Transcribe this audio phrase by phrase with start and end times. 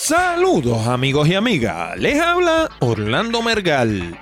[0.00, 4.16] Saludos amigos y amigas, les habla Orlando Mergal.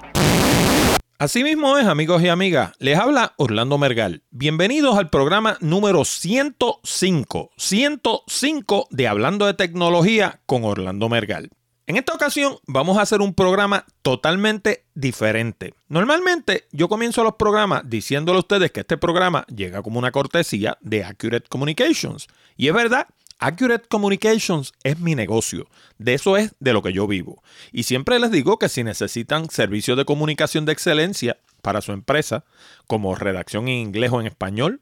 [1.18, 4.22] Asimismo es amigos y amigas, les habla Orlando Mergal.
[4.30, 11.50] Bienvenidos al programa número 105, 105 de Hablando de Tecnología con Orlando Mergal.
[11.88, 15.74] En esta ocasión vamos a hacer un programa totalmente diferente.
[15.88, 20.78] Normalmente yo comienzo los programas diciéndole a ustedes que este programa llega como una cortesía
[20.80, 22.26] de Accurate Communications.
[22.56, 23.06] Y es verdad,
[23.38, 25.68] Accurate Communications es mi negocio.
[25.98, 27.42] De eso es de lo que yo vivo.
[27.70, 32.44] Y siempre les digo que si necesitan servicios de comunicación de excelencia para su empresa,
[32.86, 34.80] como redacción en inglés o en español,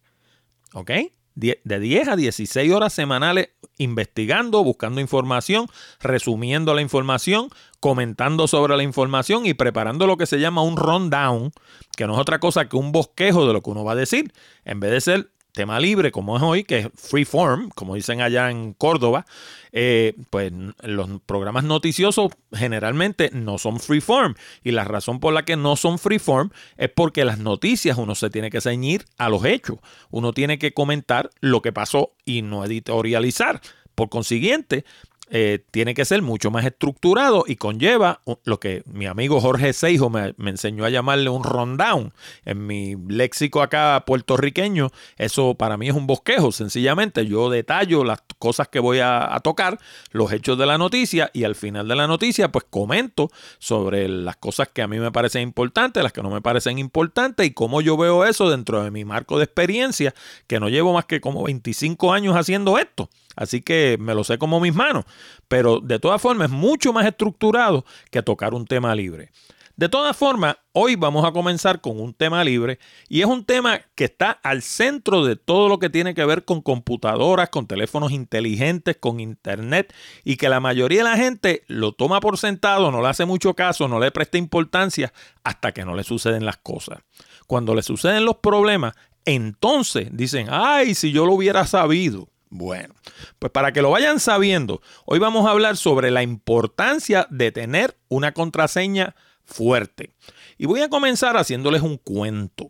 [0.73, 0.91] ¿Ok?
[1.39, 5.67] De 10 a 16 horas semanales investigando, buscando información,
[6.01, 11.51] resumiendo la información, comentando sobre la información y preparando lo que se llama un rundown,
[11.95, 14.33] que no es otra cosa que un bosquejo de lo que uno va a decir,
[14.65, 18.21] en vez de ser tema libre como es hoy, que es free form, como dicen
[18.21, 19.25] allá en Córdoba,
[19.71, 20.51] eh, pues
[20.83, 24.35] los programas noticiosos generalmente no son free form.
[24.63, 28.15] Y la razón por la que no son free form es porque las noticias uno
[28.15, 29.79] se tiene que ceñir a los hechos.
[30.09, 33.61] Uno tiene que comentar lo que pasó y no editorializar.
[33.95, 34.85] Por consiguiente,
[35.31, 40.09] eh, tiene que ser mucho más estructurado y conlleva lo que mi amigo Jorge Seijo
[40.09, 42.13] me, enseñó a llamarle un rundown.
[42.45, 46.51] En mi léxico acá puertorriqueño, eso para mí es un bosquejo.
[46.51, 49.79] Sencillamente yo detallo las cosas que voy a, a tocar,
[50.11, 53.29] los hechos de la noticia y al final de la noticia pues comento
[53.59, 57.45] sobre las cosas que a mí me parecen importantes, las que no me parecen importantes
[57.45, 60.13] y cómo yo veo eso dentro de mi marco de experiencia,
[60.47, 63.09] que no llevo más que como 25 años haciendo esto.
[63.35, 65.05] Así que me lo sé como mis manos.
[65.47, 69.31] Pero de todas formas es mucho más estructurado que tocar un tema libre.
[69.79, 73.79] De todas formas, hoy vamos a comenzar con un tema libre y es un tema
[73.95, 78.11] que está al centro de todo lo que tiene que ver con computadoras, con teléfonos
[78.11, 79.93] inteligentes, con internet
[80.25, 83.53] y que la mayoría de la gente lo toma por sentado, no le hace mucho
[83.53, 85.13] caso, no le presta importancia
[85.45, 86.99] hasta que no le suceden las cosas.
[87.47, 92.27] Cuando le suceden los problemas, entonces dicen, ay, si yo lo hubiera sabido.
[92.49, 92.95] Bueno,
[93.37, 97.95] pues para que lo vayan sabiendo, hoy vamos a hablar sobre la importancia de tener
[98.07, 99.15] una contraseña
[99.45, 100.13] fuerte.
[100.57, 102.69] Y voy a comenzar haciéndoles un cuento.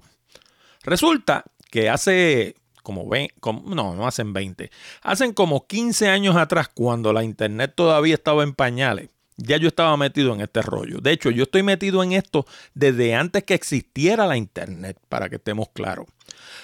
[0.83, 3.35] Resulta que hace como 20,
[3.65, 4.69] no, no hacen 20,
[5.01, 9.09] hacen como 15 años atrás cuando la internet todavía estaba en pañales.
[9.37, 10.99] Ya yo estaba metido en este rollo.
[10.99, 15.37] De hecho, yo estoy metido en esto desde antes que existiera la internet, para que
[15.37, 16.07] estemos claros.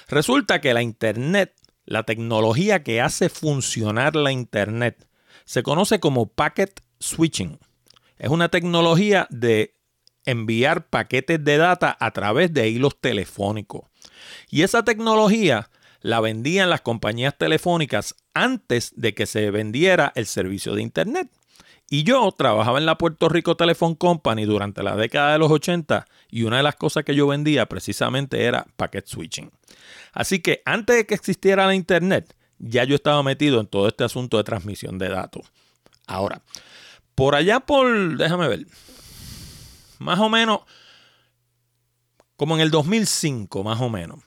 [0.09, 1.53] Resulta que la internet
[1.85, 5.07] la tecnología que hace funcionar la Internet
[5.45, 7.59] se conoce como packet switching.
[8.17, 9.75] Es una tecnología de
[10.25, 13.83] enviar paquetes de data a través de hilos telefónicos.
[14.49, 15.69] Y esa tecnología
[16.01, 21.29] la vendían las compañías telefónicas antes de que se vendiera el servicio de Internet.
[21.89, 26.05] Y yo trabajaba en la Puerto Rico Telephone Company durante la década de los 80
[26.29, 29.51] y una de las cosas que yo vendía precisamente era packet switching.
[30.11, 34.03] Así que antes de que existiera la Internet, ya yo estaba metido en todo este
[34.03, 35.51] asunto de transmisión de datos.
[36.07, 36.41] Ahora,
[37.13, 38.65] por allá por, déjame ver,
[39.99, 40.61] más o menos,
[42.35, 44.19] como en el 2005, más o menos.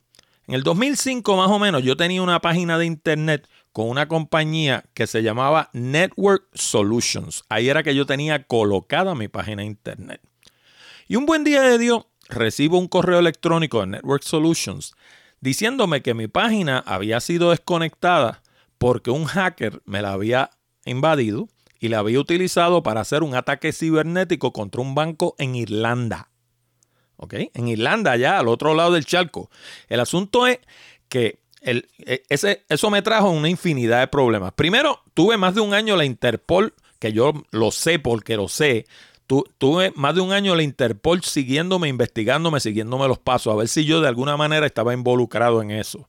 [0.46, 3.46] En el 2005, más o menos, yo tenía una página de Internet
[3.78, 7.44] con una compañía que se llamaba Network Solutions.
[7.48, 10.20] Ahí era que yo tenía colocada mi página de internet.
[11.06, 14.96] Y un buen día de Dios recibo un correo electrónico de Network Solutions
[15.40, 18.42] diciéndome que mi página había sido desconectada
[18.78, 20.50] porque un hacker me la había
[20.84, 21.46] invadido
[21.78, 26.30] y la había utilizado para hacer un ataque cibernético contra un banco en Irlanda.
[27.16, 27.34] ¿Ok?
[27.54, 29.50] En Irlanda, allá al otro lado del charco.
[29.88, 30.58] El asunto es
[31.08, 31.38] que
[31.70, 34.52] e, ese, eso me trajo una infinidad de problemas.
[34.52, 38.86] Primero, tuve más de un año la Interpol, que yo lo sé porque lo sé.
[39.26, 43.84] tuve más de un año la Interpol siguiéndome, investigándome, siguiéndome los pasos, a ver si
[43.84, 46.06] yo de alguna manera estaba involucrado en eso.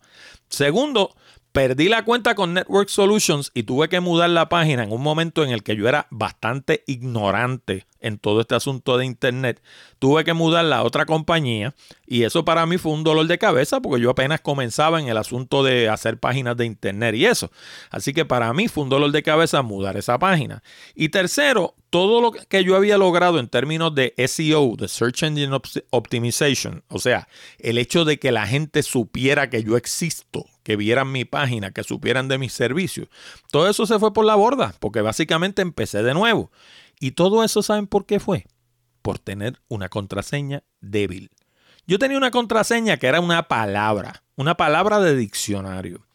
[0.49, 1.15] Segundo,
[1.59, 5.43] Perdí la cuenta con Network Solutions y tuve que mudar la página en un momento
[5.43, 9.61] en el que yo era bastante ignorante en todo este asunto de Internet.
[9.99, 11.75] Tuve que mudar la otra compañía
[12.07, 15.17] y eso para mí fue un dolor de cabeza porque yo apenas comenzaba en el
[15.17, 17.51] asunto de hacer páginas de Internet y eso.
[17.89, 20.63] Así que para mí fue un dolor de cabeza mudar esa página.
[20.95, 25.57] Y tercero, todo lo que yo había logrado en términos de SEO, de Search Engine
[25.89, 27.27] Optimization, o sea,
[27.57, 31.83] el hecho de que la gente supiera que yo existo, que vieran mi página, que
[31.83, 33.09] supieran de mis servicios.
[33.51, 36.51] Todo eso se fue por la borda, porque básicamente empecé de nuevo.
[36.99, 38.45] Y todo eso, ¿saben por qué fue?
[39.01, 41.31] Por tener una contraseña débil.
[41.87, 46.05] Yo tenía una contraseña que era una palabra, una palabra de diccionario.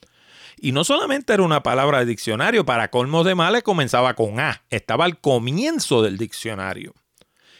[0.58, 4.62] Y no solamente era una palabra de diccionario, para colmos de males comenzaba con A,
[4.70, 6.94] estaba al comienzo del diccionario.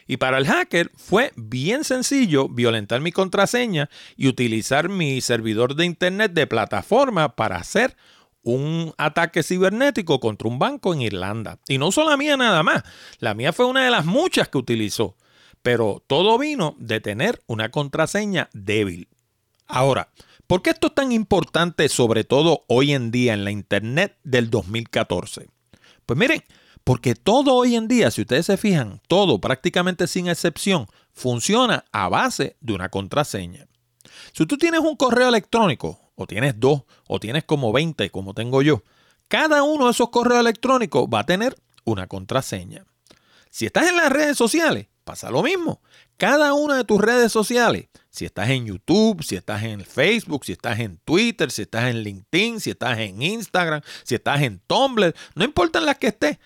[0.07, 5.87] Y para el hacker fue bien sencillo violentar mi contraseña y utilizar mi servidor de
[5.87, 7.97] internet de plataforma para hacer
[8.43, 11.59] un ataque cibernético contra un banco en Irlanda.
[11.67, 12.83] Y no solo la mía nada más,
[13.19, 15.17] la mía fue una de las muchas que utilizó.
[15.63, 19.09] Pero todo vino de tener una contraseña débil.
[19.67, 20.11] Ahora,
[20.47, 24.51] ¿por qué esto es tan importante sobre todo hoy en día en la Internet del
[24.51, 25.49] 2014?
[26.07, 26.43] Pues miren,
[26.85, 32.09] porque todo hoy en día, si ustedes se fijan, todo prácticamente sin excepción, funciona a
[32.09, 33.67] base de una contraseña.
[34.33, 38.63] Si tú tienes un correo electrónico, o tienes dos, o tienes como 20, como tengo
[38.63, 38.83] yo,
[39.29, 42.85] cada uno de esos correos electrónicos va a tener una contraseña.
[43.51, 45.81] Si estás en las redes sociales, pasa lo mismo.
[46.17, 50.53] Cada una de tus redes sociales, si estás en YouTube, si estás en Facebook, si
[50.53, 55.15] estás en Twitter, si estás en LinkedIn, si estás en Instagram, si estás en Tumblr,
[55.35, 56.39] no importa en las que estés,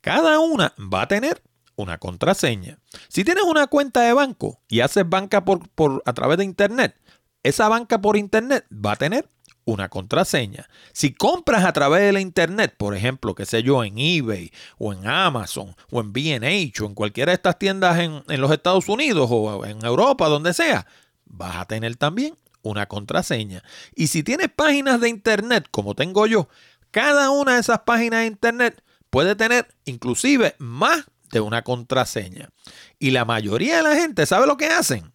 [0.00, 1.42] cada una va a tener
[1.76, 2.78] una contraseña.
[3.08, 6.96] Si tienes una cuenta de banco y haces banca por, a través de Internet,
[7.42, 9.28] esa banca por Internet va a tener
[9.64, 10.68] una contraseña.
[10.92, 14.92] Si compras a través de la Internet, por ejemplo, qué sé yo, en eBay o
[14.92, 18.88] en Amazon o en BH o en cualquiera de estas tiendas en, en los Estados
[18.88, 20.86] Unidos o en Europa, donde sea,
[21.24, 23.62] vas a tener también una contraseña.
[23.94, 26.48] Y si tienes páginas de Internet como tengo yo,
[26.90, 32.50] cada una de esas páginas de Internet puede tener inclusive más de una contraseña.
[32.98, 35.12] Y la mayoría de la gente, ¿sabe lo que hacen?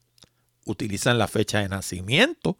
[0.66, 2.58] Utilizan la fecha de nacimiento,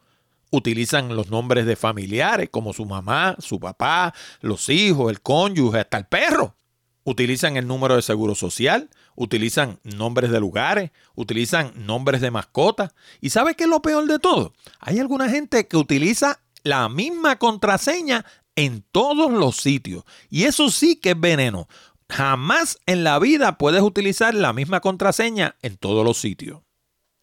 [0.50, 5.98] utilizan los nombres de familiares como su mamá, su papá, los hijos, el cónyuge, hasta
[5.98, 6.56] el perro.
[7.04, 12.94] Utilizan el número de seguro social, utilizan nombres de lugares, utilizan nombres de mascotas.
[13.20, 14.52] ¿Y sabe qué es lo peor de todo?
[14.80, 18.24] Hay alguna gente que utiliza la misma contraseña
[18.56, 20.04] en todos los sitios.
[20.30, 21.68] Y eso sí que es veneno.
[22.08, 26.62] Jamás en la vida puedes utilizar la misma contraseña en todos los sitios.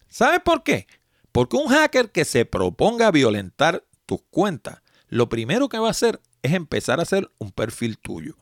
[0.08, 0.86] ¿Sabes por qué?
[1.34, 6.20] Porque un hacker que se proponga violentar tus cuentas, lo primero que va a hacer
[6.42, 8.36] es empezar a hacer un perfil tuyo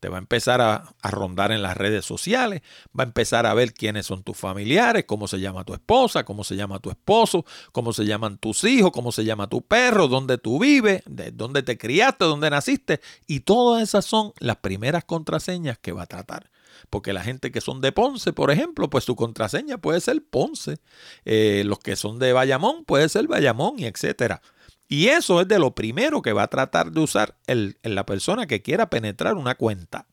[0.00, 2.62] te va a empezar a, rondar en las redes sociales,
[2.98, 6.44] va a empezar a ver quiénes son tus familiares, cómo se llama tu esposa, cómo
[6.44, 10.38] se llama tu esposo, cómo se llaman tus hijos, cómo se llama tu perro, dónde
[10.38, 13.00] tú vives, de dónde te criaste, dónde naciste.
[13.26, 16.50] Y todas esas son las primeras contraseñas que va a tratar.
[16.90, 20.78] Porque la gente que son de Ponce, por ejemplo, pues su contraseña puede ser Ponce.
[21.24, 24.40] Eh, los que son de Bayamón puede ser Bayamón y etcétera.
[24.88, 28.62] Y eso es de lo primero que va a tratar de usar la persona que
[28.62, 30.06] quiera penetrar una cuenta.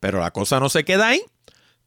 [0.00, 1.22] Pero la cosa no se queda ahí.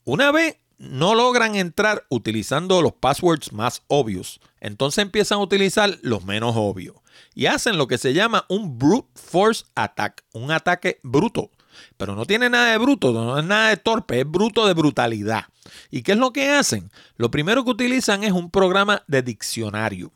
[0.06, 6.26] Una vez no logran entrar utilizando los passwords más obvios, entonces empiezan a utilizar los
[6.26, 6.96] menos obvios.
[7.34, 11.50] Y hacen lo que se llama un brute force attack, un ataque bruto.
[11.98, 15.46] Pero no tiene nada de bruto, no es nada de torpe, es bruto de brutalidad.
[15.90, 16.92] ¿Y qué es lo que hacen?
[17.18, 20.12] Lo primero que utilizan es un programa de diccionario.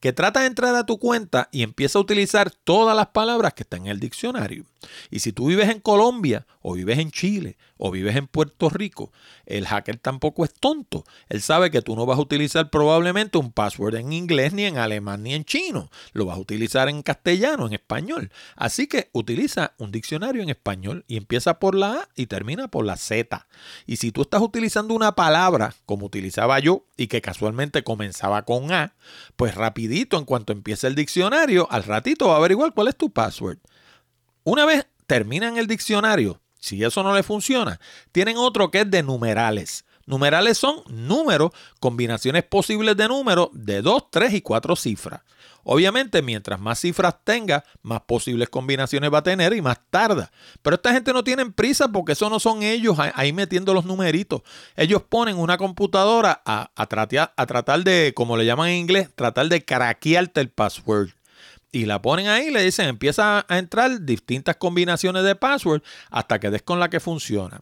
[0.00, 3.62] Que trata de entrar a tu cuenta y empieza a utilizar todas las palabras que
[3.62, 4.64] están en el diccionario.
[5.10, 9.12] Y si tú vives en Colombia o vives en Chile o vives en Puerto Rico,
[9.46, 11.04] el hacker tampoco es tonto.
[11.28, 14.78] Él sabe que tú no vas a utilizar probablemente un password en inglés, ni en
[14.78, 15.90] alemán, ni en chino.
[16.12, 18.30] Lo vas a utilizar en castellano, en español.
[18.56, 22.84] Así que utiliza un diccionario en español y empieza por la A y termina por
[22.84, 23.46] la Z.
[23.86, 28.72] Y si tú estás utilizando una palabra como utilizaba yo y que casualmente comenzaba con
[28.72, 28.94] A,
[29.36, 33.10] pues rapidito en cuanto empiece el diccionario, al ratito va a averiguar cuál es tu
[33.10, 33.58] password.
[34.42, 37.78] Una vez terminan el diccionario, si eso no le funciona,
[38.10, 39.84] tienen otro que es de numerales.
[40.06, 45.20] Numerales son números, combinaciones posibles de números de 2, 3 y 4 cifras.
[45.64, 50.30] Obviamente, mientras más cifras tenga, más posibles combinaciones va a tener y más tarda.
[50.62, 54.42] Pero esta gente no tiene prisa porque eso no son ellos ahí metiendo los numeritos.
[54.76, 56.70] Ellos ponen una computadora a,
[57.46, 61.10] tratar de, como le llaman en inglés, tratar de craquearte el password
[61.72, 66.40] y la ponen ahí y le dicen empieza a entrar distintas combinaciones de password hasta
[66.40, 67.60] que des con la que funciona.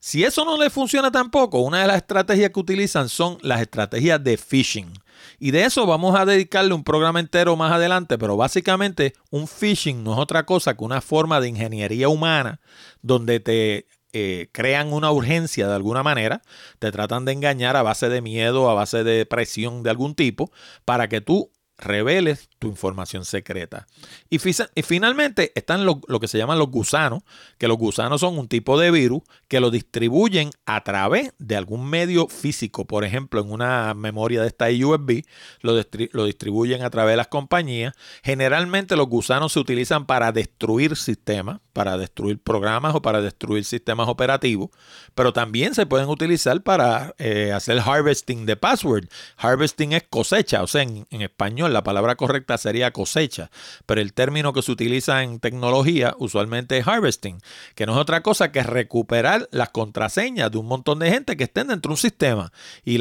[0.00, 4.22] Si eso no le funciona tampoco, una de las estrategias que utilizan son las estrategias
[4.22, 4.92] de phishing.
[5.38, 10.02] Y de eso vamos a dedicarle un programa entero más adelante, pero básicamente un phishing
[10.02, 12.60] no es otra cosa que una forma de ingeniería humana
[13.02, 16.40] donde te eh, crean una urgencia de alguna manera,
[16.78, 20.50] te tratan de engañar a base de miedo, a base de presión de algún tipo,
[20.86, 23.86] para que tú reveles tu información secreta.
[24.28, 24.38] Y,
[24.82, 27.22] finalmente están lo, lo, que se llaman los gusanos,
[27.56, 31.88] que los gusanos son un tipo de virus que lo distribuyen a través de algún
[31.88, 35.22] medio físico, por ejemplo, en una memoria de esta USB,
[35.60, 35.72] lo,
[36.12, 37.94] lo distribuyen a través de las compañías.
[38.22, 44.08] Generalmente los gusanos se utilizan para destruir sistemas, para destruir programas o para destruir sistemas
[44.08, 44.70] operativos,
[45.14, 49.08] pero también se pueden utilizar para eh, hacer harvesting de password.
[49.36, 53.50] Harvesting es cosecha, o sea, en, en español la palabra correcta sería cosecha,
[53.86, 57.40] pero el término que se utiliza en tecnología usualmente es harvesting,
[57.74, 61.44] que no es otra cosa que recuperar las contraseñas de un montón de gente que
[61.44, 62.52] estén dentro de un sistema.
[62.84, 62.98] Y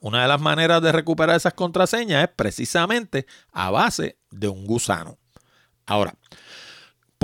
[0.00, 5.18] una de las maneras de recuperar esas contraseñas es precisamente a base de un gusano.
[5.86, 6.14] Ahora,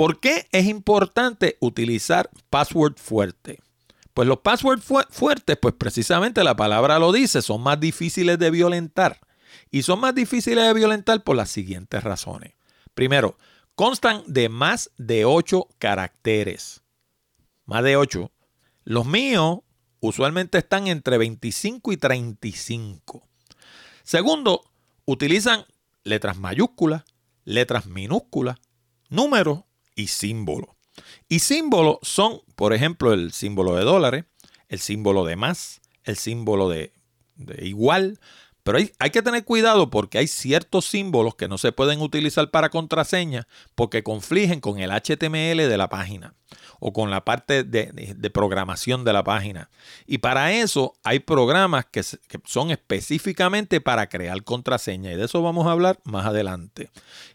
[0.01, 3.59] ¿Por qué es importante utilizar password fuerte?
[4.15, 9.19] Pues los passwords fuertes, pues precisamente la palabra lo dice, son más difíciles de violentar.
[9.71, 12.53] Y son más difíciles de violentar por las siguientes razones.
[12.93, 13.37] Primero,
[13.75, 16.83] constan de más de 8 caracteres.
[17.65, 18.29] Más de 8.
[18.83, 19.59] Los míos
[20.01, 23.27] usualmente están entre 25 y 35.
[24.03, 24.63] Segundo,
[25.05, 25.65] utilizan
[26.03, 27.03] letras mayúsculas,
[27.45, 28.57] letras minúsculas,
[29.09, 29.63] números
[29.95, 30.75] y símbolo.
[31.29, 34.25] Y símbolos son, por ejemplo, el símbolo de dólares,
[34.67, 36.93] el símbolo de más, el símbolo de,
[37.59, 38.19] igual.
[38.63, 42.51] Pero hay, hay, que tener cuidado porque hay ciertos símbolos que no se pueden utilizar
[42.51, 46.35] para contraseña porque confligen con el HTML de la página
[46.79, 49.69] o con la parte de, programación de la página.
[50.05, 55.41] Y para eso hay programas que, que son específicamente para crear contraseña y de eso
[55.41, 56.89] vamos a hablar más adelante.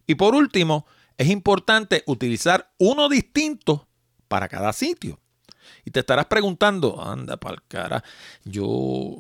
[0.07, 3.89] Y por último, es importante utilizar uno distinto
[4.29, 5.21] para cada sitio.
[5.85, 8.03] Y te estarás preguntando, anda pal cara,
[8.45, 9.17] yo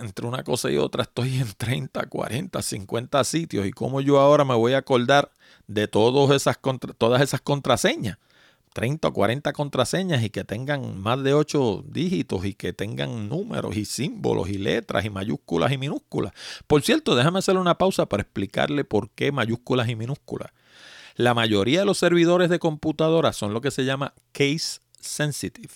[0.00, 4.44] entre una cosa y otra estoy en 30, 40, 50 sitios y cómo yo ahora
[4.44, 5.30] me voy a acordar
[5.66, 6.58] de todas esas,
[6.98, 8.18] todas esas contraseñas.
[8.72, 13.76] 30 o 40 contraseñas y que tengan más de 8 dígitos y que tengan números
[13.76, 16.32] y símbolos y letras y mayúsculas y minúsculas.
[16.66, 20.52] Por cierto, déjame hacerle una pausa para explicarle por qué mayúsculas y minúsculas.
[21.16, 25.74] La mayoría de los servidores de computadoras son lo que se llama case sensitive.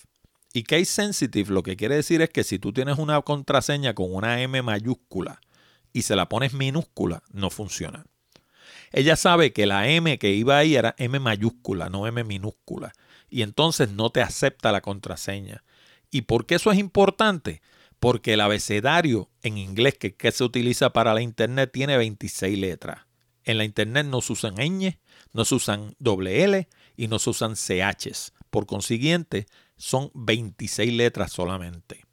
[0.53, 4.13] Y case sensitive lo que quiere decir es que si tú tienes una contraseña con
[4.13, 5.41] una M mayúscula
[5.91, 8.05] y se la pones minúscula, no funciona.
[8.91, 12.93] Ella sabe que la M que iba ahí era M mayúscula, no M minúscula.
[13.29, 15.63] Y entonces no te acepta la contraseña.
[16.11, 17.61] ¿Y por qué eso es importante?
[17.99, 23.01] Porque el abecedario en inglés que, se utiliza para la Internet tiene 26 letras.
[23.43, 24.97] En la Internet no se usan ñ,
[25.33, 28.31] no se usan doble L y no se usan CHs.
[28.49, 29.47] Por consiguiente,
[29.77, 32.05] son 26 letras solamente.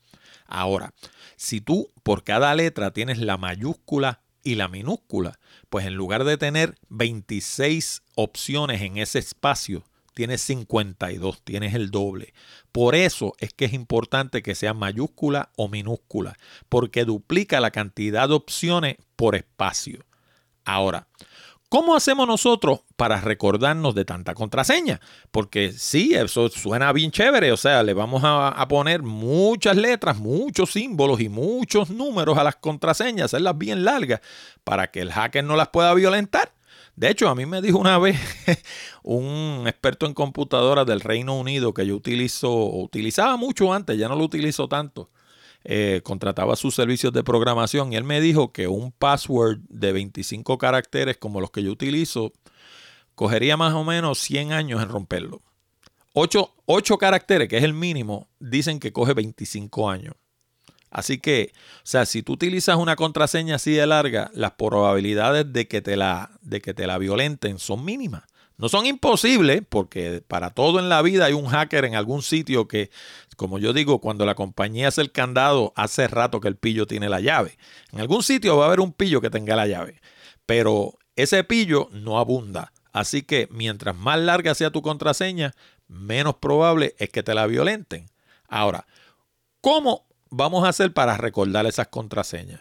[0.47, 0.93] Ahora,
[1.37, 5.39] si tú por cada letra tienes la mayúscula y la minúscula,
[5.71, 9.85] pues en lugar de tener 26 opciones en ese espacio,
[10.15, 12.35] tienes 52, tienes el doble.
[12.71, 16.37] Por eso es que es importante que sea mayúscula o minúscula,
[16.69, 20.05] porque duplica la cantidad de opciones por espacio.
[20.65, 21.09] Ahora,
[21.73, 25.00] ¿Cómo hacemos nosotros para recordarnos de tanta contraseña?
[25.31, 30.73] Porque sí, eso suena bien chévere, o sea, le vamos a, poner muchas letras, muchos
[30.73, 34.21] símbolos y muchos números a las contraseñas, hacerlas bien largas
[34.64, 36.52] para que el hacker no las pueda violentar.
[36.95, 38.21] De hecho, a mí me dijo una vez
[39.02, 44.17] un experto en computadoras del Reino Unido que yo utilizo, utilizaba mucho antes, ya no
[44.17, 45.09] lo utilizo tanto
[45.64, 50.59] eh, contrataba sus servicios de programación y él me dijo que un password de 25
[50.59, 52.33] caracteres como los que yo utilizo
[53.14, 55.42] cogería más o menos 100 años en romperlo.
[56.14, 60.14] 8, 8 caracteres, que es el mínimo, dicen que coge 25 años.
[60.90, 65.66] Así que, o sea, si tú utilizas una contraseña así de larga, las probabilidades de
[65.66, 68.25] que te la, de que te la violenten son mínimas.
[68.59, 72.69] No son imposibles, porque para todo en la vida hay un hacker en algún sitio
[72.69, 72.90] que,
[73.37, 77.09] como yo digo, cuando la compañía hace el candado, hace rato que el pillo tiene
[77.09, 77.59] la llave.
[77.93, 80.01] En algún sitio va a haber un pillo que tenga la llave,
[80.47, 82.73] pero ese pillo no abunda.
[82.93, 85.55] Así que mientras más larga sea tu contraseña,
[85.89, 88.11] menos probable es que te la violenten.
[88.49, 88.87] Ahora,
[89.61, 92.61] ¿cómo vamos a hacer para recordar esas contraseñas?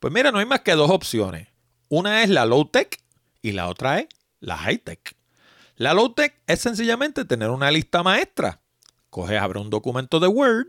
[0.00, 1.48] Pues mira, no hay más que dos opciones.
[1.88, 3.00] Una es la low tech
[3.40, 4.08] y la otra es
[4.40, 5.18] la high tech.
[5.78, 8.60] La low-tech es sencillamente tener una lista maestra.
[9.10, 10.68] Coges, abres un documento de Word,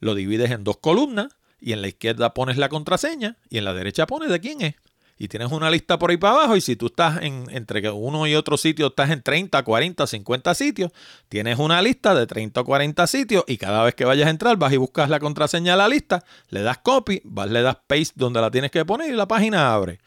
[0.00, 1.28] lo divides en dos columnas
[1.60, 4.74] y en la izquierda pones la contraseña y en la derecha pones de quién es.
[5.18, 8.26] Y tienes una lista por ahí para abajo y si tú estás en, entre uno
[8.26, 10.92] y otro sitio, estás en 30, 40, 50 sitios,
[11.30, 14.58] tienes una lista de 30 o 40 sitios y cada vez que vayas a entrar
[14.58, 18.12] vas y buscas la contraseña a la lista, le das copy, vas, le das paste
[18.16, 20.00] donde la tienes que poner y la página abre.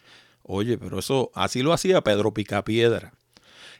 [0.43, 3.13] Oye, pero eso así lo hacía Pedro Picapiedra.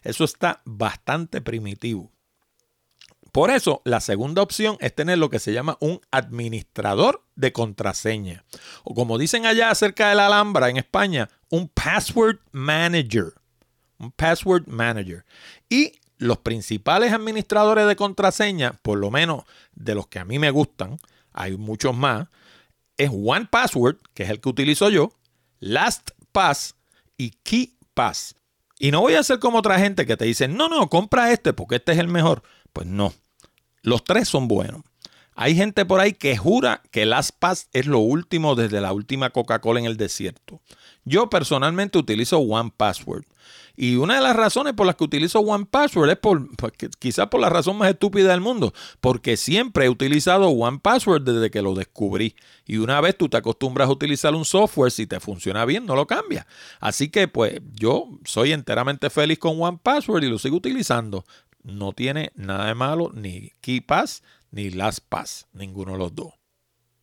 [0.02, 2.12] Eso está bastante primitivo.
[3.40, 8.44] Por eso, la segunda opción es tener lo que se llama un administrador de contraseña.
[8.84, 13.32] O como dicen allá acerca de la Alhambra en España, un password manager.
[13.98, 15.24] Un password manager.
[15.70, 20.52] Y los principales administradores de contraseña, por lo menos de los que a mí me
[20.52, 21.00] gustan,
[21.32, 22.28] hay muchos más,
[22.98, 25.14] es OnePassword, que es el que utilizo yo,
[25.62, 26.76] LastPass
[27.16, 28.36] y KeyPass.
[28.80, 31.54] Y no voy a ser como otra gente que te dice, no, no, compra este
[31.54, 32.44] porque este es el mejor.
[32.74, 33.14] Pues no,
[33.82, 34.82] los tres son buenos.
[35.42, 39.80] Hay gente por ahí que jura que LastPass es lo último desde la última Coca-Cola
[39.80, 40.60] en el desierto.
[41.06, 43.24] Yo personalmente utilizo One Password.
[43.78, 47.28] Y una de las razones por las que utilizo One Password es por, pues, quizás
[47.28, 51.62] por la razón más estúpida del mundo, porque siempre he utilizado One Password desde que
[51.62, 52.36] lo descubrí.
[52.66, 55.96] Y una vez tú te acostumbras a utilizar un software, si te funciona bien, no
[55.96, 56.46] lo cambias.
[56.82, 61.24] Así que pues yo soy enteramente feliz con One Password y lo sigo utilizando.
[61.70, 66.34] No tiene nada de malo ni KeyPass ni LastPass, ninguno de los dos.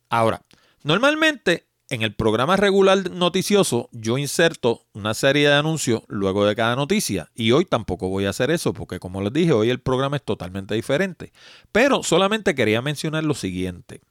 [0.09, 0.41] Ahora,
[0.83, 6.75] normalmente en el programa regular noticioso yo inserto una serie de anuncios luego de cada
[6.75, 10.17] noticia y hoy tampoco voy a hacer eso porque como les dije hoy el programa
[10.17, 11.31] es totalmente diferente.
[11.71, 14.01] Pero solamente quería mencionar lo siguiente.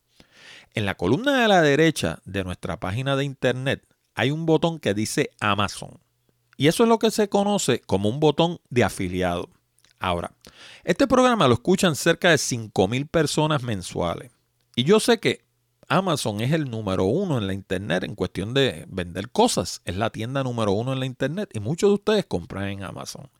[0.75, 4.95] En la columna de la derecha de nuestra página de internet hay un botón que
[4.95, 6.01] dice Amazon
[6.57, 9.51] y eso es lo que se conoce como un botón de afiliado.
[9.99, 10.33] Ahora,
[10.85, 14.33] este programa lo escuchan cerca de 5.000 personas mensuales
[14.75, 15.47] y yo sé que
[15.89, 19.81] Amazon es el número uno en la Internet en cuestión de vender cosas.
[19.85, 23.31] Es la tienda número uno en la Internet y muchos de ustedes compran en Amazon.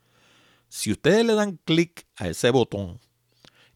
[0.69, 3.01] Si ustedes le dan clic a ese botón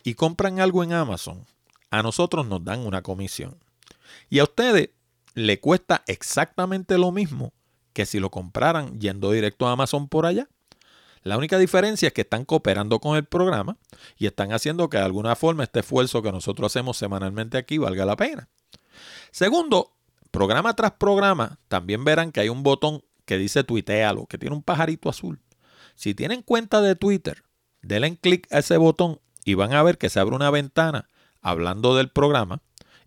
[0.05, 1.45] y compran algo en Amazon,
[1.91, 3.59] a nosotros nos dan una comisión.
[4.29, 4.91] Y a ustedes
[5.35, 7.53] le cuesta exactamente lo mismo
[7.93, 10.49] que si lo compraran yendo directo a Amazon por allá.
[11.23, 13.77] La única diferencia es que están cooperando con el programa
[14.17, 18.07] y están haciendo que de alguna forma este esfuerzo que nosotros hacemos semanalmente aquí valga
[18.07, 18.49] la pena.
[19.31, 19.93] Segundo,
[20.31, 24.63] programa tras programa, también verán que hay un botón que dice tuitealo, que tiene un
[24.63, 25.41] pajarito azul.
[25.95, 27.45] Si tienen cuenta de Twitter,
[27.83, 31.09] denle clic a ese botón y van a ver que se abre una ventana
[31.43, 32.63] hablando del programa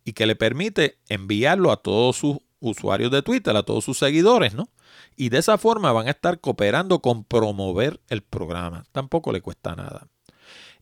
[0.05, 4.53] y que le permite enviarlo a todos sus usuarios de Twitter, a todos sus seguidores,
[4.53, 4.69] ¿no?
[5.15, 8.85] Y de esa forma van a estar cooperando con promover el programa.
[8.91, 10.07] Tampoco le cuesta nada.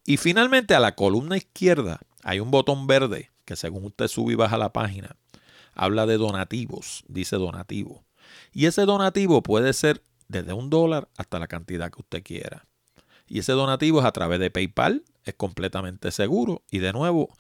[0.06, 4.36] Y finalmente a la columna izquierda hay un botón verde que según usted sube y
[4.36, 5.15] baja la página,
[5.74, 8.04] habla de donativos, dice donativo.
[8.54, 12.65] Y ese donativo puede ser desde un dólar hasta la cantidad que usted quiera.
[13.28, 17.36] Y ese donativo es a través de PayPal, es completamente seguro y de nuevo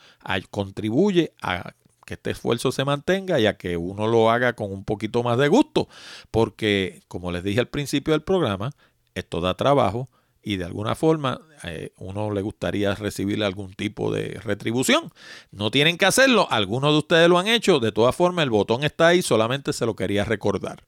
[0.49, 1.73] contribuye a
[2.05, 5.37] que este esfuerzo se mantenga y a que uno lo haga con un poquito más
[5.37, 5.87] de gusto,
[6.29, 8.71] porque como les dije al principio del programa,
[9.15, 10.09] esto da trabajo,
[10.43, 15.11] y de alguna forma eh, uno le gustaría recibir algún tipo de retribución.
[15.51, 18.83] No tienen que hacerlo, algunos de ustedes lo han hecho, de todas formas el botón
[18.83, 20.83] está ahí, solamente se lo quería recordar.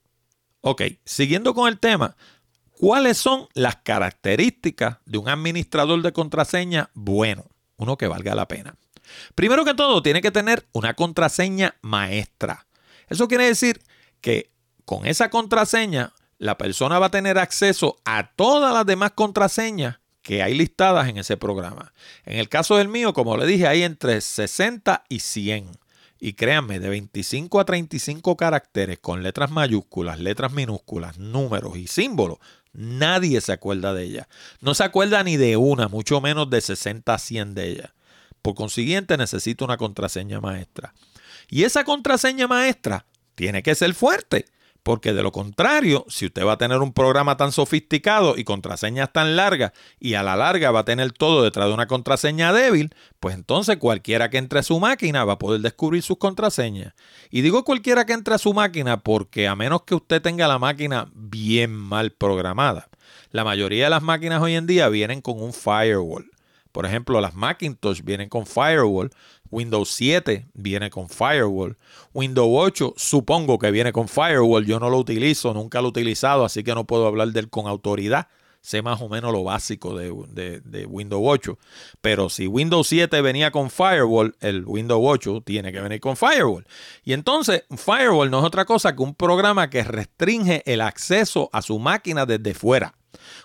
[0.61, 2.15] Ok, siguiendo con el tema,
[2.83, 7.45] ¿Cuáles son las características de un administrador de contraseña bueno?
[7.77, 8.75] Uno que valga la pena.
[9.35, 12.67] Primero que todo, tiene que tener una contraseña maestra.
[13.07, 13.81] Eso quiere decir
[14.21, 14.51] que
[14.85, 20.41] con esa contraseña la persona va a tener acceso a todas las demás contraseñas que
[20.41, 21.93] hay listadas en ese programa.
[22.25, 25.71] En el caso del mío, como le dije, hay entre 60 y 100.
[26.19, 32.37] Y créanme, de 25 a 35 caracteres con letras mayúsculas, letras minúsculas, números y símbolos,
[32.71, 34.27] nadie se acuerda de ella.
[34.61, 37.91] No se acuerda ni de una, mucho menos de 60 a 100 de ellas.
[38.43, 40.93] Por consiguiente, necesito una contraseña maestra.
[41.49, 44.45] Y esa contraseña maestra tiene que ser fuerte.
[44.83, 49.13] Porque de lo contrario, si usted va a tener un programa tan sofisticado y contraseñas
[49.13, 52.93] tan largas y a la larga va a tener todo detrás de una contraseña débil,
[53.21, 56.93] pues entonces cualquiera que entre a su máquina va a poder descubrir sus contraseñas.
[57.31, 60.59] Y digo cualquiera que entre a su máquina porque a menos que usted tenga la
[60.59, 62.89] máquina bien mal programada.
[63.31, 66.32] La mayoría de las máquinas hoy en día vienen con un firewall.
[66.73, 69.11] Por ejemplo, las Macintosh vienen con firewall,
[69.51, 71.77] Windows 7 viene con firewall,
[72.15, 76.43] Windows 8 supongo que viene con firewall, yo no lo utilizo, nunca lo he utilizado,
[76.43, 78.27] así que no puedo hablar de él con autoridad.
[78.59, 81.59] Sé más o menos lo básico de, de Windows 8.
[82.01, 86.65] Pero si Windows 7 venía con firewall, el Windows 8 tiene que venir con firewall.
[87.03, 91.61] Y entonces, firewall no es otra cosa que un programa que restringe el acceso a
[91.61, 92.95] su máquina desde fuera.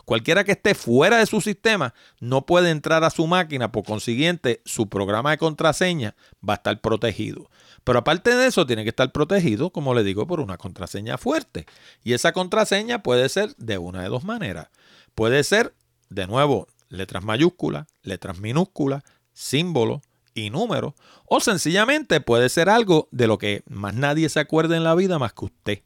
[0.05, 4.63] Cualquiera que esté fuera de su sistema no puede entrar a su máquina, por consiguiente,
[4.65, 6.15] su programa de contraseña
[6.47, 7.51] va a estar protegido.
[7.85, 11.67] Pero aparte de eso, tiene que estar protegido, como le digo, por una contraseña fuerte.
[12.05, 14.69] Y esa contraseña puede ser de una de dos maneras.
[15.15, 15.75] Puede ser,
[16.11, 20.03] de nuevo, letras mayúsculas, letras minúsculas, símbolos
[20.35, 20.95] y números.
[21.27, 25.19] O sencillamente puede ser algo de lo que más nadie se acuerde en la vida
[25.19, 25.83] más que usted.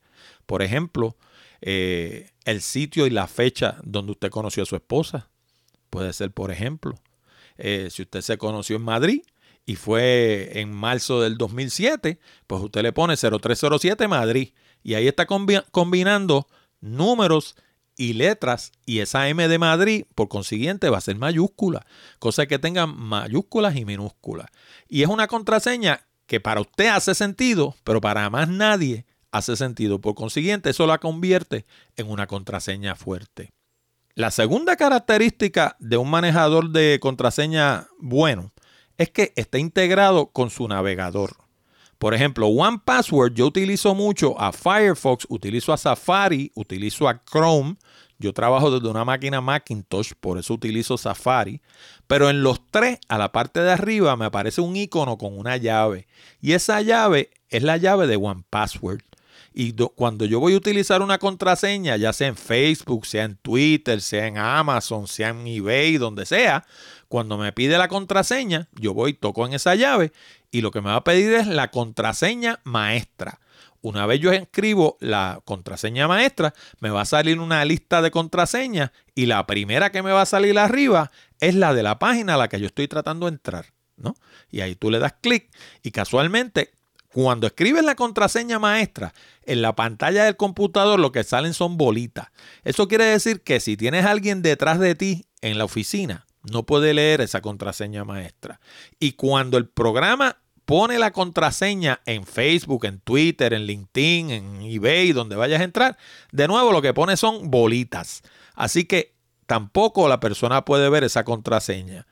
[0.47, 1.17] Por ejemplo,
[1.63, 5.31] eh, el sitio y la fecha donde usted conoció a su esposa.
[5.91, 6.95] Puede ser, por ejemplo,
[7.57, 9.23] eh, si usted se conoció en Madrid
[9.65, 15.27] y fue en marzo del 2007, pues usted le pone 0307 Madrid y ahí está
[15.27, 16.49] combinando
[16.81, 17.55] números
[17.97, 21.87] y letras y esa M de Madrid, por consiguiente, va a ser mayúscula,
[22.19, 24.49] cosa que tengan mayúsculas y minúsculas.
[24.89, 30.01] Y es una contraseña que para usted hace sentido, pero para más nadie hace sentido.
[30.01, 31.67] Por consiguiente, eso la convierte
[31.97, 33.51] en una contraseña fuerte.
[34.15, 38.53] La segunda característica de un manejador de contraseña bueno
[38.99, 41.37] es que esté integrado con su navegador.
[41.99, 47.77] Por ejemplo, One Password yo utilizo mucho a Firefox, utilizo a Safari, utilizo a Chrome.
[48.19, 51.63] Yo trabajo desde una máquina Macintosh, por eso utilizo Safari.
[52.07, 55.57] Pero en los tres, a la parte de arriba, me aparece un icono con una
[55.57, 56.07] llave.
[56.41, 59.03] Y esa llave es la llave de One Password.
[59.55, 64.01] Y cuando yo voy a utilizar una contraseña, ya sea en Facebook, sea en Twitter,
[64.01, 66.65] sea en Amazon, sea en eBay, donde sea,
[67.09, 70.13] cuando me pide la contraseña, yo voy, toco en esa llave
[70.51, 73.41] y lo que me va a pedir es la contraseña maestra.
[73.83, 78.93] Una vez yo escribo la contraseña maestra, me va a salir una lista de contraseñas
[79.15, 81.11] y la primera que me va a salir arriba
[81.41, 83.67] es la de la página a la que yo estoy tratando de entrar.
[83.97, 84.15] ¿no?
[84.51, 85.51] Y ahí tú le das clic
[85.83, 86.73] y casualmente
[87.13, 89.13] cuando escribes la contraseña maestra,
[89.45, 92.29] en la pantalla del computador lo que salen son bolitas.
[92.65, 96.65] Eso quiere decir que si tienes a alguien detrás de ti en la oficina, no
[96.65, 98.61] puede leer esa contraseña maestra.
[98.99, 105.13] Y cuando el programa pone la contraseña en Facebook, en Twitter, en LinkedIn, en eBay,
[105.13, 105.99] donde vayas a entrar,
[106.31, 108.23] de nuevo lo que pone son bolitas.
[108.55, 109.15] Así que
[109.47, 112.07] tampoco la persona puede ver esa contraseña.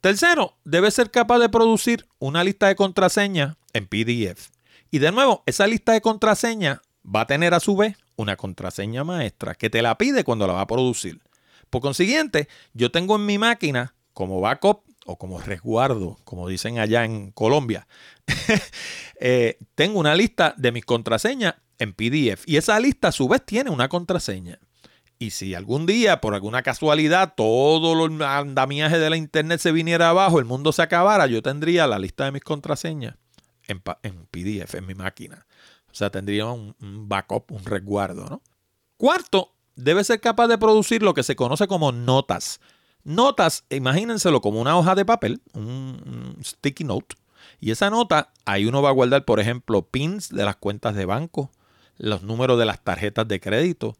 [0.00, 4.50] Tercero, debe ser capaz de producir una lista de contraseñas en PDF.
[4.90, 9.04] Y de nuevo, esa lista de contraseñas va a tener a su vez una contraseña
[9.04, 11.20] maestra que te la pide cuando la va a producir.
[11.70, 17.04] Por consiguiente, yo tengo en mi máquina como backup o como resguardo, como dicen allá
[17.04, 17.86] en Colombia,
[19.20, 23.44] eh, tengo una lista de mis contraseñas en PDF y esa lista a su vez
[23.44, 24.58] tiene una contraseña.
[25.20, 30.10] Y si algún día, por alguna casualidad, todo el andamiaje de la internet se viniera
[30.10, 33.16] abajo, el mundo se acabara, yo tendría la lista de mis contraseñas
[33.68, 35.46] en, PDF, en mi máquina.
[35.90, 38.42] O sea, tendría un, backup, un resguardo, ¿no?
[38.96, 42.60] Cuarto, debe ser capaz de producir lo que se conoce como notas.
[43.04, 47.16] Notas, imagínenselo como una hoja de papel, un sticky note.
[47.60, 51.04] Y esa nota, ahí uno va a guardar, por ejemplo, pins de las cuentas de
[51.04, 51.50] banco,
[51.96, 53.96] los números de las tarjetas de crédito,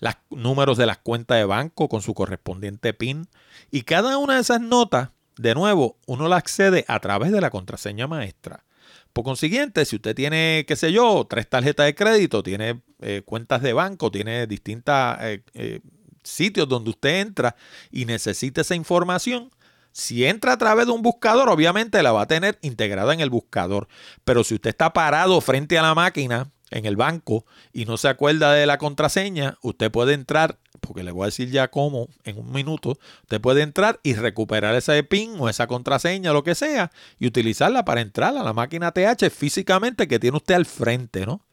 [0.00, 3.28] los números de las cuentas de banco con su correspondiente PIN.
[3.70, 7.50] Y cada una de esas notas, de nuevo, uno la accede a través de la
[7.50, 8.64] contraseña maestra.
[9.12, 13.60] Por consiguiente, si usted tiene, qué sé yo, tres tarjetas de crédito, tiene eh, cuentas
[13.62, 15.80] de banco, tiene distintas eh, eh,
[16.22, 17.56] sitios donde usted entra
[17.90, 19.50] y necesita esa información,
[19.92, 23.28] si entra a través de un buscador, obviamente la va a tener integrada en el
[23.28, 23.88] buscador.
[24.24, 28.08] Pero si usted está parado frente a la máquina en el banco y no se
[28.08, 30.58] acuerda de la contraseña, usted puede entrar,
[30.92, 34.74] porque le voy a decir ya cómo en un minuto, usted puede entrar y recuperar
[34.74, 38.92] ese PIN o esa contraseña, lo que sea, y utilizarla para entrar a la máquina
[38.92, 41.46] TH físicamente que tiene usted al frente, ¿no?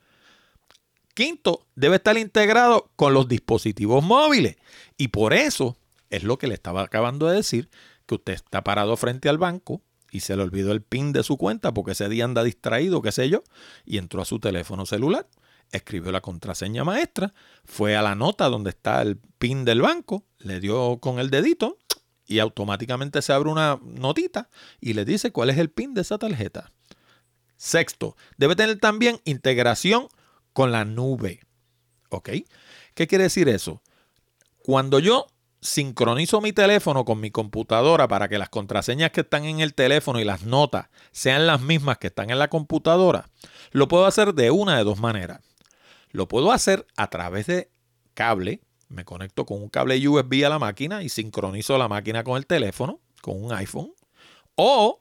[1.13, 4.57] Quinto, debe estar integrado con los dispositivos móviles.
[4.97, 5.77] Y por eso
[6.09, 7.69] es lo que le estaba acabando de decir,
[8.07, 11.37] que usted está parado frente al banco y se le olvidó el PIN de su
[11.37, 13.41] cuenta porque ese día anda distraído, qué sé yo,
[13.85, 15.29] y entró a su teléfono celular,
[15.71, 20.59] escribió la contraseña maestra, fue a la nota donde está el PIN del banco, le
[20.59, 21.77] dio con el dedito
[22.25, 26.17] y automáticamente se abre una notita y le dice cuál es el PIN de esa
[26.17, 26.71] tarjeta.
[27.57, 30.07] Sexto, debe tener también integración
[30.53, 31.41] con la nube.
[32.09, 32.29] ¿Ok?
[32.93, 33.81] ¿Qué quiere decir eso?
[34.63, 35.27] Cuando yo
[35.61, 40.19] sincronizo mi teléfono con mi computadora para que las contraseñas que están en el teléfono
[40.19, 43.29] y las notas sean las mismas que están en la computadora,
[43.71, 45.41] lo puedo hacer de una de dos maneras.
[46.11, 47.71] Lo puedo hacer a través de
[48.13, 52.37] cable, me conecto con un cable USB a la máquina y sincronizo la máquina con
[52.37, 53.93] el teléfono, con un iPhone,
[54.55, 54.99] o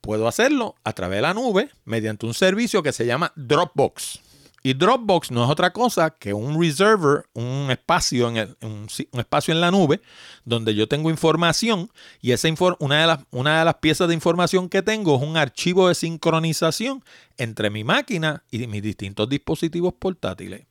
[0.00, 4.20] puedo hacerlo a través de la nube mediante un servicio que se llama Dropbox.
[4.62, 9.60] Y Dropbox no es otra cosa que un reserver, un espacio en, un, espacio en
[9.60, 10.00] la nube
[10.44, 11.90] donde yo tengo información
[12.20, 12.48] y esa
[12.80, 15.94] una, de las, una de las piezas de información que tengo es un archivo de
[15.94, 17.04] sincronización
[17.36, 20.66] entre mi máquina y mis distintos dispositivos portátiles.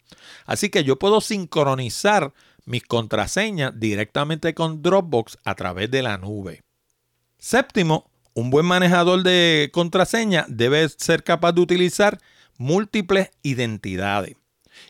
[0.46, 2.34] Así que yo puedo sincronizar
[2.66, 6.62] mis contraseñas directamente con Dropbox a través de la nube.
[7.40, 12.20] Séptimo, un buen manejador de contraseña debe ser capaz de utilizar
[12.58, 14.36] múltiples identidades.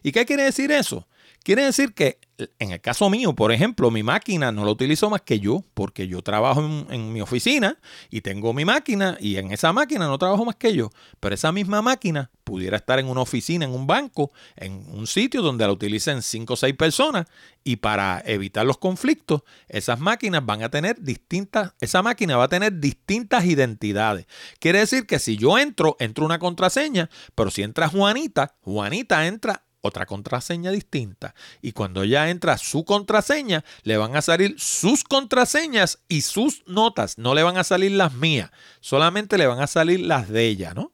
[0.03, 1.07] ¿Y qué quiere decir eso?
[1.47, 2.19] Quiere decir que
[2.59, 6.05] en el caso mío, por ejemplo, mi máquina no la utilizo más que yo, porque
[6.09, 7.79] yo trabajo en, mi oficina
[8.09, 10.89] y tengo mi máquina y en esa máquina no trabajo más que yo.
[11.21, 15.41] Pero esa misma máquina pudiera estar en una oficina, en un banco, en un sitio
[15.41, 17.27] donde la utilicen cinco o seis personas
[17.63, 22.49] y para evitar los conflictos, esas máquinas van a tener distintas, esa máquina va a
[22.49, 24.27] tener distintas identidades.
[24.59, 29.63] Quiere decir que si yo entro, entro una contraseña, pero si entra Juanita, Juanita entra
[29.81, 31.35] otra contraseña distinta.
[31.61, 37.17] Y cuando ya entra su contraseña, le van a salir sus contraseñas y sus notas.
[37.17, 40.73] No le van a salir las mías, solamente le van a salir las de ella,
[40.73, 40.93] ¿no?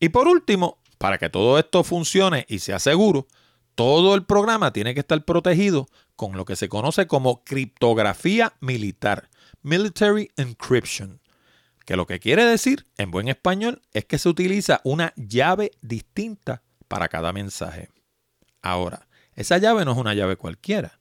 [0.00, 3.26] Y por último, para que todo esto funcione y sea seguro,
[3.74, 9.30] todo el programa tiene que estar protegido con lo que se conoce como criptografía militar,
[9.62, 11.20] military encryption,
[11.84, 16.62] que lo que quiere decir en buen español es que se utiliza una llave distinta
[16.88, 17.90] para cada mensaje.
[18.62, 20.98] Ahora, esa llave no es una llave cualquiera.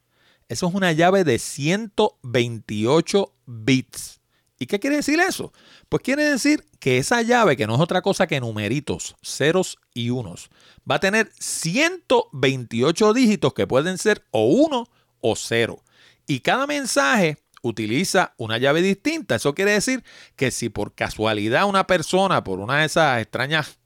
[0.49, 4.21] Eso es una llave de 128 bits.
[4.59, 5.53] ¿Y qué quiere decir eso?
[5.89, 10.09] Pues quiere decir que esa llave, que no es otra cosa que numeritos, ceros y
[10.09, 10.49] unos,
[10.89, 14.87] va a tener 128 dígitos que pueden ser o 1
[15.21, 15.83] o 0.
[16.25, 19.35] Y cada mensaje utiliza una llave distinta.
[19.35, 20.03] Eso quiere decir
[20.35, 23.77] que si por casualidad una persona, por una de esas extrañas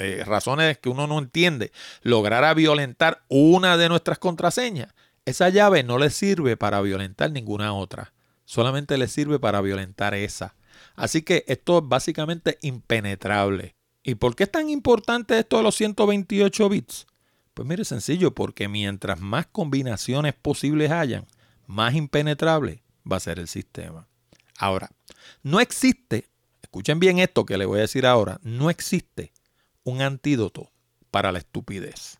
[0.00, 4.94] eh, razones que uno no entiende, lograra violentar una de nuestras contraseñas,
[5.26, 8.14] esa llave no le sirve para violentar ninguna otra.
[8.46, 10.56] Solamente le sirve para violentar esa.
[10.96, 13.76] Así que esto es básicamente impenetrable.
[14.02, 17.06] ¿Y por qué es tan importante esto de los 128 bits?
[17.52, 21.26] Pues mire, sencillo, porque mientras más combinaciones posibles hayan,
[21.66, 24.08] más impenetrable va a ser el sistema.
[24.56, 24.90] Ahora,
[25.42, 26.26] no existe,
[26.62, 29.32] escuchen bien esto que le voy a decir ahora, no existe
[29.84, 30.70] un antídoto
[31.10, 32.18] para la estupidez.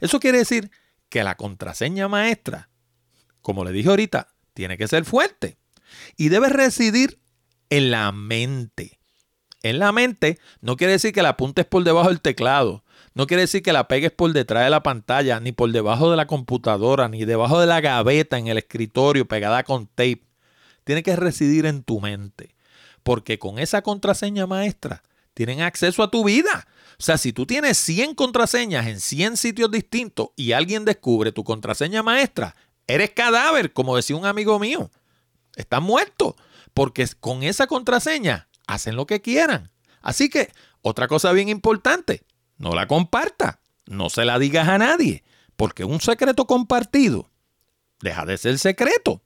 [0.00, 0.70] Eso quiere decir
[1.08, 2.68] que la contraseña maestra,
[3.40, 5.56] como le dije ahorita, tiene que ser fuerte
[6.16, 7.20] y debe residir
[7.70, 8.98] en la mente.
[9.62, 12.84] En la mente no quiere decir que la apuntes por debajo del teclado,
[13.18, 16.16] no quiere decir que la pegues por detrás de la pantalla, ni por debajo de
[16.16, 20.22] la computadora, ni debajo de la gaveta en el escritorio pegada con tape.
[20.84, 22.54] Tiene que residir en tu mente.
[23.02, 25.02] Porque con esa contraseña maestra
[25.38, 26.66] tienen acceso a tu vida.
[26.98, 31.44] O sea, si tú tienes 100 contraseñas en 100 sitios distintos y alguien descubre tu
[31.44, 32.56] contraseña maestra,
[32.88, 34.90] eres cadáver, como decía un amigo mío.
[35.54, 36.34] Estás muerto,
[36.74, 39.70] porque con esa contraseña hacen lo que quieran.
[40.02, 40.50] Así que,
[40.82, 42.24] otra cosa bien importante,
[42.56, 45.22] no la comparta, no se la digas a nadie,
[45.54, 47.30] porque un secreto compartido
[48.00, 49.22] deja de ser secreto.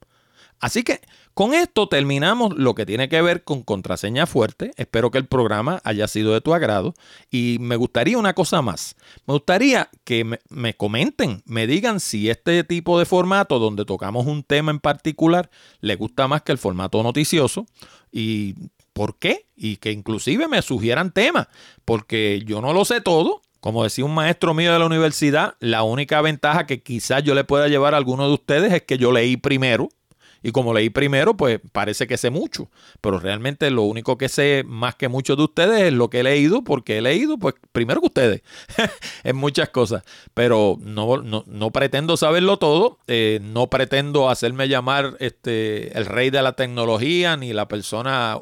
[0.63, 1.01] Así que
[1.35, 4.71] con esto terminamos lo que tiene que ver con contraseña fuerte.
[4.77, 6.95] Espero que el programa haya sido de tu agrado.
[7.33, 8.95] Y me gustaría una cosa más.
[9.27, 14.45] Me gustaría que me, comenten, me digan si este tipo de formato donde tocamos un
[14.45, 17.67] tema en particular le gusta más que el formato noticioso.
[18.13, 18.55] Y
[18.93, 19.49] por qué.
[19.57, 21.49] Y que inclusive me sugieran temas.
[21.85, 23.43] Porque yo no lo sé todo.
[23.59, 27.43] Como decía un maestro mío de la universidad, la única ventaja que quizás yo le
[27.43, 29.89] pueda llevar a alguno de ustedes es que yo leí primero
[30.43, 32.71] y como leí primero, pues parece que sé mucho.
[33.01, 36.23] Pero realmente lo único que sé más que muchos de ustedes es lo que he
[36.23, 38.43] leído, porque he leído, pues primero que ustedes,
[39.25, 40.03] en muchas cosas.
[40.35, 46.43] Pero no, no, pretendo saberlo todo, eh, no pretendo hacerme llamar este, el rey de
[46.43, 48.39] la tecnología ni la persona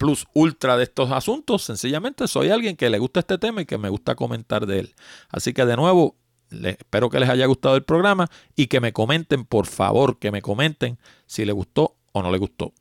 [0.00, 1.62] plus ultra de estos asuntos.
[1.62, 4.94] Sencillamente soy alguien que le gusta este tema y que me gusta comentar de él.
[5.28, 6.16] Así que de nuevo,
[6.50, 10.42] espero que les haya gustado el programa y que me comenten, por favor, que me
[10.42, 12.72] comenten si les gustó o no les gustó.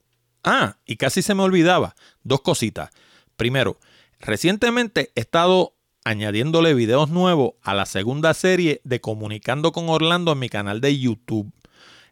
[0.43, 2.89] Ah, y casi se me olvidaba, dos cositas.
[3.35, 3.77] Primero,
[4.19, 10.39] recientemente he estado añadiéndole videos nuevos a la segunda serie de Comunicando con Orlando en
[10.39, 11.51] mi canal de YouTube.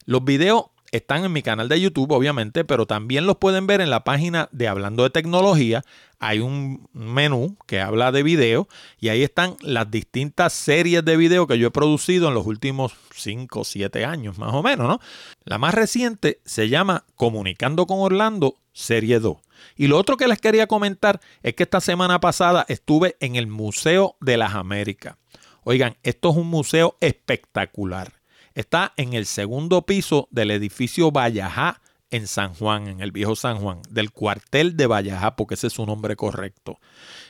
[0.05, 3.89] Los videos están en mi canal de YouTube, obviamente, pero también los pueden ver en
[3.89, 5.83] la página de Hablando de Tecnología.
[6.19, 8.67] Hay un menú que habla de video
[8.99, 12.93] y ahí están las distintas series de video que yo he producido en los últimos
[13.13, 14.99] 5 o 7 años, más o menos, ¿no?
[15.43, 19.37] La más reciente se llama Comunicando con Orlando, Serie 2.
[19.75, 23.47] Y lo otro que les quería comentar es que esta semana pasada estuve en el
[23.47, 25.17] Museo de las Américas.
[25.63, 28.16] Oigan, esto es un museo espectacular.
[28.57, 33.59] Está en el segundo piso del edificio Vallajá en San Juan, en el viejo San
[33.59, 36.79] Juan, del cuartel de Vallajá, porque ese es su nombre correcto.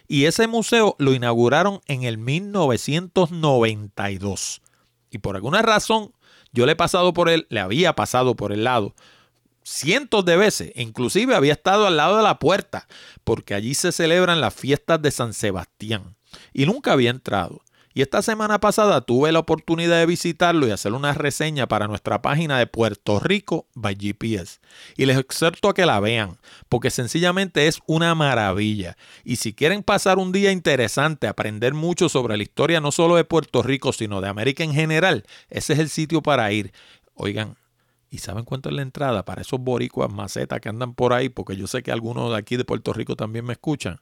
[0.08, 4.62] Y ese museo lo inauguraron en el 1992.
[5.12, 6.14] Y por alguna razón,
[6.54, 8.96] yo le he pasado por él, le había pasado por el lado
[9.64, 12.88] cientos de veces, inclusive había estado al lado de la puerta,
[13.26, 16.16] porque allí se celebran las fiestas de San Sebastián.
[16.54, 17.64] Y nunca había entrado.
[17.98, 22.22] Y esta semana pasada tuve la oportunidad de visitarlo y hacer una reseña para nuestra
[22.22, 24.60] página de Puerto Rico by GPS.
[24.98, 26.38] Y les exhorto a que la vean,
[26.70, 28.96] porque sencillamente es una maravilla.
[29.24, 33.24] Y si quieren pasar un día interesante, aprender mucho sobre la historia no solo de
[33.24, 36.74] Puerto Rico, sino de América en general, ese es el sitio para ir.
[37.16, 37.58] Oigan,
[38.12, 41.30] ¿Y saben cuánto es la entrada para esos boricuas macetas que andan por ahí?
[41.30, 44.00] Porque yo sé que algunos de aquí de Puerto Rico también me escuchan.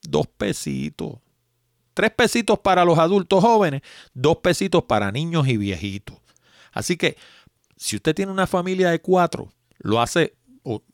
[0.00, 1.18] Dos pesitos.
[1.94, 6.18] Tres pesitos para los adultos jóvenes, dos pesitos para niños y viejitos.
[6.72, 7.16] Así que
[7.76, 10.34] si usted tiene una familia de cuatro, lo hace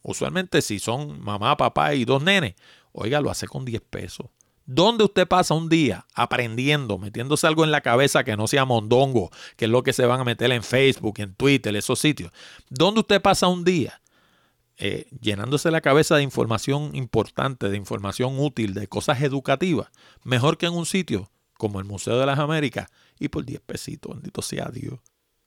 [0.02, 2.54] usualmente si son mamá, papá y dos nenes,
[2.92, 4.26] oiga, lo hace con 10 pesos.
[4.66, 9.30] ¿Dónde usted pasa un día aprendiendo, metiéndose algo en la cabeza que no sea mondongo,
[9.56, 12.30] que es lo que se van a meter en Facebook, en Twitter, esos sitios?
[12.68, 14.00] ¿Dónde usted pasa un día
[14.82, 19.90] eh, llenándose la cabeza de información importante, de información útil, de cosas educativas,
[20.24, 22.88] mejor que en un sitio como el Museo de las Américas
[23.18, 24.98] y por 10 pesitos, bendito sea Dios.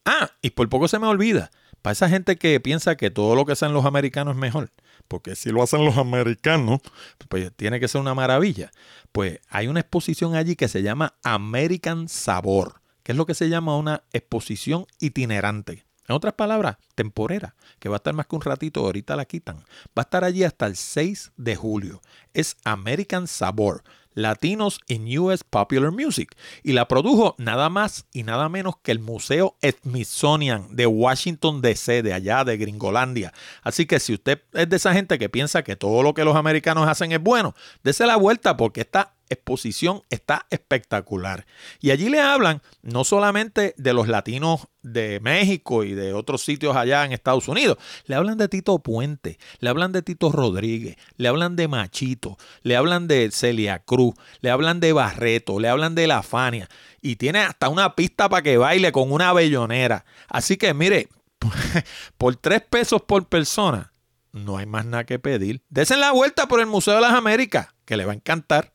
[0.05, 1.49] Ah, y por poco se me olvida,
[1.81, 4.71] para esa gente que piensa que todo lo que hacen los americanos es mejor,
[5.07, 6.81] porque si lo hacen los americanos,
[7.27, 8.69] pues tiene que ser una maravilla.
[9.11, 13.49] Pues hay una exposición allí que se llama American Sabor, que es lo que se
[13.49, 15.85] llama una exposición itinerante.
[16.07, 19.57] En otras palabras, temporera, que va a estar más que un ratito, ahorita la quitan.
[19.97, 22.01] Va a estar allí hasta el 6 de julio.
[22.33, 26.35] Es American Sabor, Latinos in US Popular Music.
[26.61, 32.03] Y la produjo nada más y nada menos que el Museo Smithsonian de Washington DC,
[32.03, 33.33] de allá de Gringolandia.
[33.61, 36.35] Así que si usted es de esa gente que piensa que todo lo que los
[36.35, 41.45] americanos hacen es bueno, dése la vuelta porque está exposición está espectacular.
[41.79, 46.75] Y allí le hablan no solamente de los latinos de México y de otros sitios
[46.75, 51.27] allá en Estados Unidos, le hablan de Tito Puente, le hablan de Tito Rodríguez, le
[51.27, 56.07] hablan de Machito, le hablan de Celia Cruz, le hablan de Barreto, le hablan de
[56.07, 56.69] La Fania
[57.01, 60.05] y tiene hasta una pista para que baile con una bellonera.
[60.27, 61.09] Así que mire,
[62.17, 63.93] por tres pesos por persona,
[64.31, 65.61] no hay más nada que pedir.
[65.69, 68.73] Desen la vuelta por el Museo de las Américas, que le va a encantar.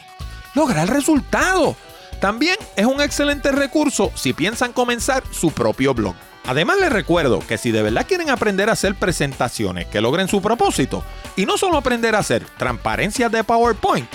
[0.53, 1.75] lograr resultados.
[2.19, 6.15] También es un excelente recurso si piensan comenzar su propio blog.
[6.47, 10.41] Además les recuerdo que si de verdad quieren aprender a hacer presentaciones que logren su
[10.41, 11.03] propósito
[11.35, 14.07] y no solo aprender a hacer transparencias de PowerPoint,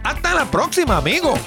[0.03, 1.39] Hasta la próxima, amigos.